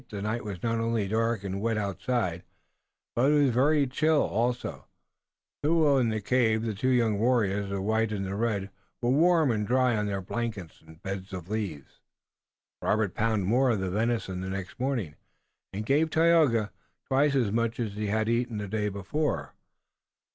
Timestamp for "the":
0.09-0.19, 6.09-6.19, 6.63-6.73, 7.69-7.83, 8.25-8.33, 13.79-13.91, 14.41-14.49, 18.57-18.67